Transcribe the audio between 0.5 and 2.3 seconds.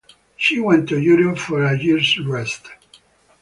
went to Europe for a year's